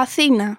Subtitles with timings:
[0.00, 0.58] Αθήνα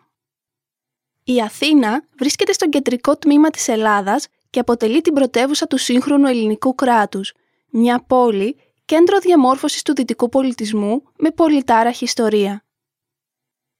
[1.23, 6.75] Η Αθήνα βρίσκεται στο κεντρικό τμήμα της Ελλάδας και αποτελεί την πρωτεύουσα του σύγχρονου ελληνικού
[6.75, 7.33] κράτους,
[7.69, 12.65] μια πόλη κέντρο διαμόρφωσης του δυτικού πολιτισμού με πολυτάραχη ιστορία.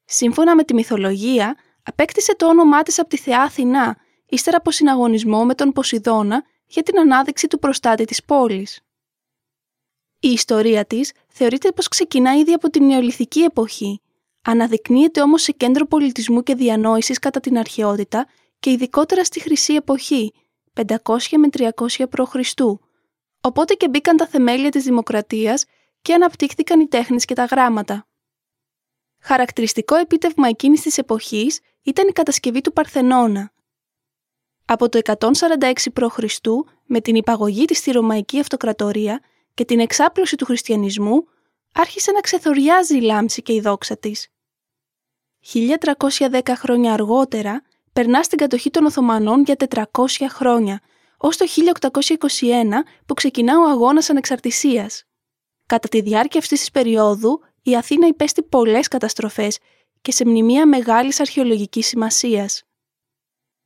[0.05, 5.46] Σύμφωνα με τη μυθολογία, απέκτησε το όνομά της από τη θεά Αθηνά, ύστερα από συναγωνισμό
[5.46, 8.81] με τον Ποσειδώνα για την ανάδειξη του προστάτη της πόλης.
[10.19, 14.01] Η ιστορία της θεωρείται πως ξεκινά ήδη από την νεολιθική εποχή,
[14.42, 18.27] αναδεικνύεται όμως σε κέντρο πολιτισμού και διανόησης κατά την αρχαιότητα
[18.59, 20.34] και ειδικότερα στη Χρυσή Εποχή,
[20.73, 20.93] 500
[21.38, 22.35] με 300 π.Χ.,
[23.41, 25.65] οπότε και μπήκαν τα θεμέλια της δημοκρατίας
[26.02, 28.07] και αναπτύχθηκαν οι τέχνες και τα γράμματα.
[29.21, 33.51] Χαρακτηριστικό επίτευγμα εκείνης της εποχής ήταν η κατασκευή του Παρθενώνα.
[34.65, 36.20] Από το 146 π.Χ.
[36.85, 39.21] με την υπαγωγή της στη Ρωμαϊκή Αυτοκρατορία
[39.53, 41.27] και την εξάπλωση του χριστιανισμού,
[41.73, 44.27] άρχισε να ξεθοριάζει η λάμψη και η δόξα της.
[45.53, 47.61] 1310 χρόνια αργότερα,
[47.93, 49.55] περνά στην κατοχή των Οθωμανών για
[49.91, 50.81] 400 χρόνια,
[51.17, 55.03] ως το 1821 που ξεκινά ο αγώνας ανεξαρτησίας.
[55.65, 59.57] Κατά τη διάρκεια αυτής της περίοδου, η Αθήνα υπέστη πολλές καταστροφές
[60.01, 62.63] και σε μνημεία μεγάλης αρχαιολογικής σημασίας.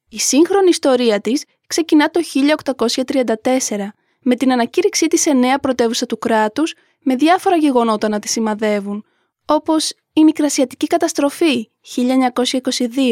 [0.10, 3.94] Η σύγχρονη ιστορία της ξεκινά το 1834
[4.24, 9.06] με την ανακήρυξή της σε νέα πρωτεύουσα του κράτους με διάφορα γεγονότα να τη σημαδεύουν,
[9.46, 11.70] όπως η Μικρασιατική καταστροφή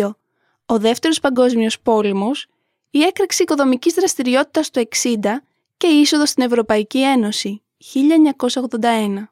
[0.01, 0.15] 1922,
[0.65, 2.47] ο Δεύτερος Παγκόσμιος Πόλεμος,
[2.89, 5.43] η έκρηξη οικοδομικής δραστηριότητας το 60
[5.77, 7.61] και η είσοδος στην Ευρωπαϊκή Ένωση
[8.79, 9.27] 1981.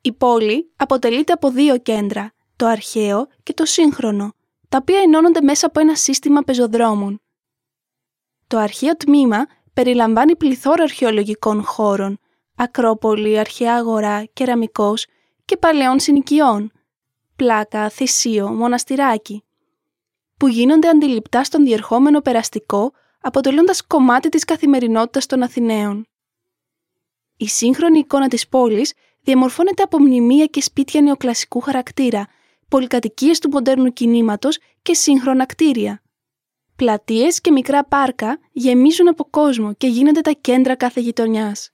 [0.00, 4.34] Η πόλη αποτελείται από δύο κέντρα, το αρχαίο και το σύγχρονο,
[4.68, 7.20] τα οποία ενώνονται μέσα από ένα σύστημα πεζοδρόμων.
[8.46, 9.46] Το αρχαίο τμήμα
[9.76, 12.18] περιλαμβάνει πληθώρα αρχαιολογικών χώρων,
[12.56, 15.06] Ακρόπολη, Αρχαία Αγορά, Κεραμικός
[15.44, 16.72] και παλαιών συνοικιών,
[17.36, 19.44] πλάκα, θυσίο, μοναστηράκι,
[20.36, 26.06] που γίνονται αντιληπτά στον διερχόμενο περαστικό, αποτελώντας κομμάτι της καθημερινότητας των Αθηναίων.
[27.36, 28.92] Η σύγχρονη εικόνα της πόλης
[29.22, 32.26] διαμορφώνεται από μνημεία και σπίτια νεοκλασικού χαρακτήρα,
[32.68, 36.00] πολυκατοικίες του μοντέρνου κινήματος και σύγχρονα κτίρια.
[36.76, 41.70] Πλατείες και μικρά πάρκα γεμίζουν από κόσμο και γίνονται τα κέντρα κάθε γειτονιάς.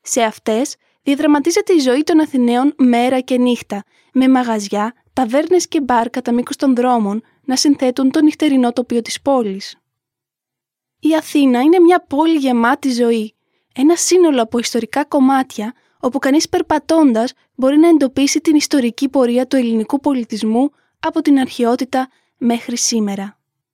[0.00, 6.10] Σε αυτές διαδραματίζεται η ζωή των Αθηναίων μέρα και νύχτα, με μαγαζιά, ταβέρνες και μπαρ
[6.10, 9.76] κατά μήκος των δρόμων να συνθέτουν το νυχτερινό τοπίο της πόλης.
[11.00, 13.34] Η Αθήνα είναι μια πόλη γεμάτη ζωή,
[13.74, 19.56] ένα σύνολο από ιστορικά κομμάτια όπου κανείς περπατώντας μπορεί να εντοπίσει την ιστορική πορεία του
[19.56, 23.37] ελληνικού πολιτισμού από την αρχαιότητα μέχρι σήμερα.